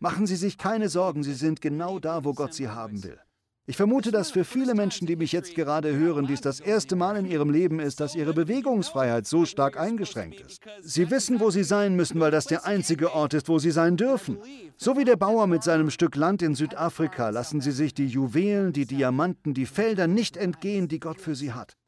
[0.00, 3.18] Machen Sie sich keine Sorgen, Sie sind genau da, wo Gott Sie haben will.
[3.66, 7.16] Ich vermute, dass für viele Menschen, die mich jetzt gerade hören, dies das erste Mal
[7.16, 10.62] in ihrem Leben ist, dass ihre Bewegungsfreiheit so stark eingeschränkt ist.
[10.82, 13.96] Sie wissen, wo sie sein müssen, weil das der einzige Ort ist, wo sie sein
[13.96, 14.36] dürfen.
[14.76, 18.74] So wie der Bauer mit seinem Stück Land in Südafrika lassen sie sich die Juwelen,
[18.74, 21.78] die Diamanten, die Felder nicht entgehen, die Gott für sie hat.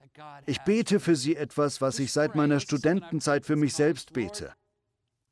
[0.47, 4.53] Ich bete für sie etwas, was ich seit meiner Studentenzeit für mich selbst bete.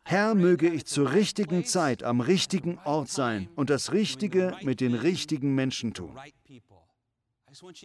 [0.07, 4.95] Herr, möge ich zur richtigen Zeit am richtigen Ort sein und das Richtige mit den
[4.95, 6.17] richtigen Menschen tun.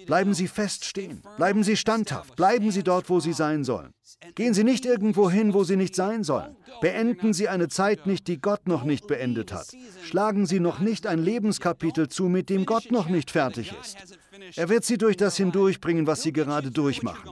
[0.05, 1.21] Bleiben Sie fest stehen.
[1.37, 2.35] Bleiben Sie standhaft.
[2.35, 3.93] Bleiben Sie dort, wo Sie sein sollen.
[4.35, 6.55] Gehen Sie nicht irgendwo hin, wo Sie nicht sein sollen.
[6.81, 9.67] Beenden Sie eine Zeit nicht, die Gott noch nicht beendet hat.
[10.03, 13.97] Schlagen Sie noch nicht ein Lebenskapitel zu, mit dem Gott noch nicht fertig ist.
[14.55, 17.29] Er wird Sie durch das hindurchbringen, was Sie gerade durchmachen.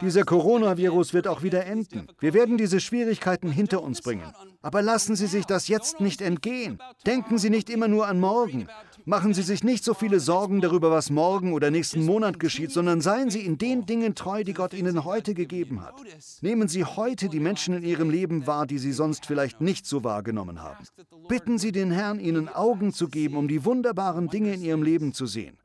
[0.00, 2.08] Dieser Coronavirus wird auch wieder enden.
[2.18, 4.32] Wir werden diese Schwierigkeiten hinter uns bringen.
[4.62, 6.78] Aber lassen Sie sich das jetzt nicht entgehen.
[7.06, 8.66] Denken Sie nicht immer nur an morgen.
[9.04, 13.00] Machen Sie sich nicht so viele Sorgen darüber, was morgen oder nächsten Monat geschieht, sondern
[13.00, 15.94] seien Sie in den Dingen treu, die Gott Ihnen heute gegeben hat.
[16.40, 20.04] Nehmen Sie heute die Menschen in Ihrem Leben wahr, die Sie sonst vielleicht nicht so
[20.04, 20.84] wahrgenommen haben.
[21.28, 25.12] Bitten Sie den Herrn, Ihnen Augen zu geben, um die wunderbaren Dinge in Ihrem Leben
[25.12, 25.58] zu sehen.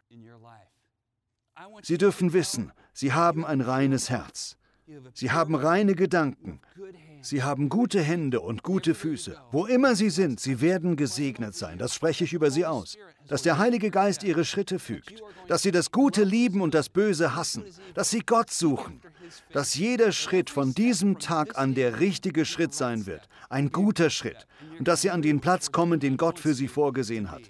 [1.82, 4.58] Sie dürfen wissen, Sie haben ein reines Herz.
[5.14, 6.60] Sie haben reine Gedanken.
[7.22, 9.38] Sie haben gute Hände und gute Füße.
[9.54, 11.78] Wo immer Sie sind, Sie werden gesegnet sein.
[11.78, 12.98] Das spreche ich über Sie aus.
[13.30, 15.24] Dass der Heilige Geist Ihre Schritte fügt.
[15.48, 17.64] Dass Sie das Gute lieben und das Böse hassen.
[17.94, 19.00] Dass Sie Gott suchen.
[19.54, 23.30] Dass jeder Schritt von diesem Tag an der richtige Schritt sein wird.
[23.48, 24.46] Ein guter Schritt.
[24.78, 27.44] Und dass Sie an den Platz kommen, den Gott für Sie vorgesehen hat.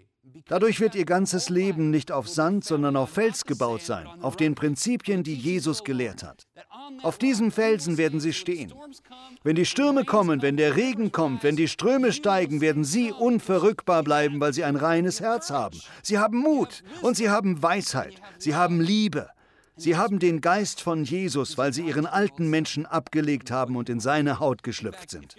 [0.50, 4.56] Dadurch wird ihr ganzes Leben nicht auf Sand, sondern auf Fels gebaut sein, auf den
[4.56, 6.48] Prinzipien, die Jesus gelehrt hat.
[7.04, 8.74] Auf diesem Felsen werden sie stehen.
[9.44, 14.04] Wenn die Stürme kommen, wenn der Regen kommt, wenn die Ströme steigen, werden sie unverrückbar
[14.04, 15.80] bleiben, weil sie ein reines Herz haben.
[16.02, 18.16] Sie haben Mut und sie haben Weisheit.
[18.40, 19.30] Sie haben Liebe.
[19.80, 24.02] Sie haben den Geist von Jesus, weil sie ihren alten Menschen abgelegt haben und in
[24.02, 25.38] seine Haut geschlüpft sind.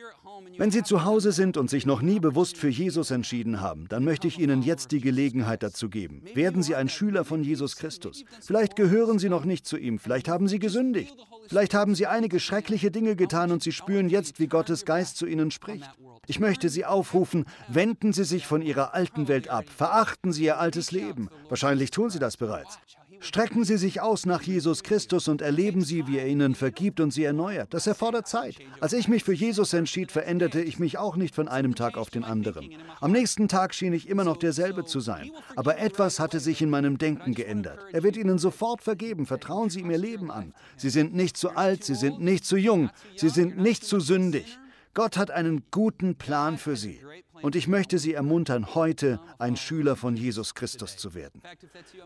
[0.57, 4.05] Wenn Sie zu Hause sind und sich noch nie bewusst für Jesus entschieden haben, dann
[4.05, 6.23] möchte ich Ihnen jetzt die Gelegenheit dazu geben.
[6.35, 8.25] Werden Sie ein Schüler von Jesus Christus.
[8.41, 11.17] Vielleicht gehören Sie noch nicht zu ihm, vielleicht haben Sie gesündigt.
[11.49, 15.27] Vielleicht haben Sie einige schreckliche Dinge getan und Sie spüren jetzt, wie Gottes Geist zu
[15.27, 15.91] Ihnen spricht.
[16.27, 20.59] Ich möchte Sie aufrufen, wenden Sie sich von Ihrer alten Welt ab, verachten Sie Ihr
[20.59, 21.29] altes Leben.
[21.49, 22.79] Wahrscheinlich tun Sie das bereits.
[23.21, 27.11] Strecken Sie sich aus nach Jesus Christus und erleben Sie, wie er Ihnen vergibt und
[27.13, 27.73] Sie erneuert.
[27.75, 28.57] Das erfordert Zeit.
[28.81, 32.11] Als ich mich für Jesus entschied, veränderte ich mich auch nicht von einem Tag auf
[32.11, 32.71] den anderen.
[33.01, 35.31] Am nächsten Tag schien ich immer noch derselbe zu sein.
[35.55, 37.81] Aber etwas hatte sich in meinem Denken geändert.
[37.93, 39.27] Er wird Ihnen sofort vergeben.
[39.27, 40.55] Vertrauen Sie ihm Ihr Leben an.
[40.77, 44.59] Sie sind nicht zu alt, Sie sind nicht zu jung, Sie sind nicht zu sündig.
[44.95, 47.01] Gott hat einen guten Plan für Sie.
[47.43, 51.43] Und ich möchte Sie ermuntern, heute ein Schüler von Jesus Christus zu werden.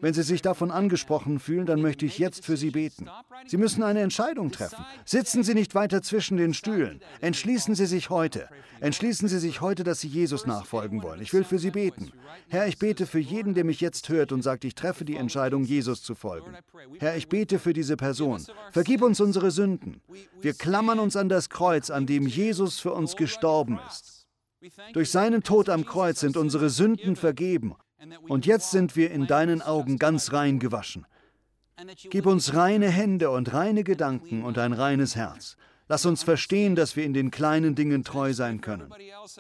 [0.01, 3.09] Wenn Sie sich davon angesprochen fühlen, dann möchte ich jetzt für Sie beten.
[3.47, 4.85] Sie müssen eine Entscheidung treffen.
[5.05, 7.01] Sitzen Sie nicht weiter zwischen den Stühlen.
[7.21, 8.49] Entschließen Sie sich heute.
[8.81, 11.21] Entschließen Sie sich heute, dass Sie Jesus nachfolgen wollen.
[11.21, 12.13] Ich will für Sie beten.
[12.49, 15.65] Herr, ich bete für jeden, der mich jetzt hört und sagt, ich treffe die Entscheidung,
[15.65, 16.57] Jesus zu folgen.
[16.99, 18.45] Herr, ich bete für diese Person.
[18.73, 20.01] Vergib uns unsere Sünden.
[20.41, 24.14] Wir klammern uns an das Kreuz, an dem Jesus für uns gestorben ist.
[24.93, 27.75] Durch seinen Tod am Kreuz sind unsere Sünden vergeben
[28.29, 31.07] und jetzt sind wir in deinen Augen ganz rein gewaschen.
[32.11, 35.57] Gib uns reine Hände und reine Gedanken und ein reines Herz.
[35.87, 38.91] Lass uns verstehen, dass wir in den kleinen Dingen treu sein können.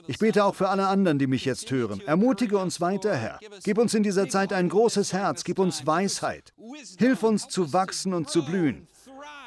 [0.08, 2.02] Ich bete auch für alle anderen, die mich jetzt hören.
[2.04, 3.38] Ermutige uns weiter, Herr.
[3.62, 6.52] Gib uns in dieser Zeit ein großes Herz, gib uns Weisheit.
[6.98, 8.88] Hilf uns zu wachsen und zu blühen.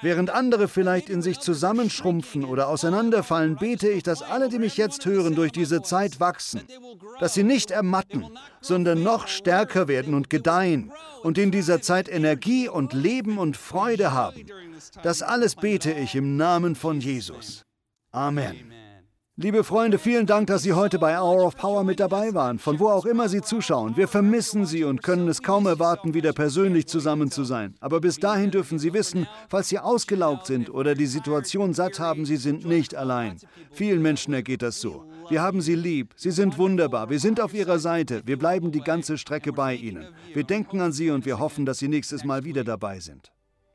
[0.01, 5.05] Während andere vielleicht in sich zusammenschrumpfen oder auseinanderfallen, bete ich, dass alle, die mich jetzt
[5.05, 6.61] hören, durch diese Zeit wachsen,
[7.19, 8.25] dass sie nicht ermatten,
[8.61, 10.91] sondern noch stärker werden und gedeihen
[11.23, 14.45] und in dieser Zeit Energie und Leben und Freude haben.
[15.01, 17.63] Das alles bete ich im Namen von Jesus.
[18.11, 18.71] Amen.
[19.39, 22.79] Liebe Freunde, vielen Dank, dass Sie heute bei Hour of Power mit dabei waren, von
[22.79, 23.95] wo auch immer Sie zuschauen.
[23.95, 27.75] Wir vermissen Sie und können es kaum erwarten, wieder persönlich zusammen zu sein.
[27.79, 32.25] Aber bis dahin dürfen Sie wissen, falls Sie ausgelaugt sind oder die Situation satt haben,
[32.25, 33.37] Sie sind nicht allein.
[33.71, 35.05] Vielen Menschen ergeht das so.
[35.29, 38.81] Wir haben Sie lieb, Sie sind wunderbar, wir sind auf Ihrer Seite, wir bleiben die
[38.81, 40.07] ganze Strecke bei Ihnen.
[40.33, 43.31] Wir denken an Sie und wir hoffen, dass Sie nächstes Mal wieder dabei sind.